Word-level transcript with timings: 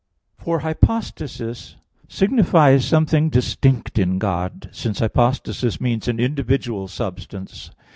For 0.39 0.61
hypostasis 0.61 1.75
signifies 2.07 2.85
something 2.85 3.29
distinct 3.29 3.99
in 3.99 4.17
God, 4.17 4.69
since 4.71 4.97
hypostasis 4.97 5.79
means 5.79 6.07
an 6.07 6.19
individual 6.19 6.87
substance. 6.87 7.69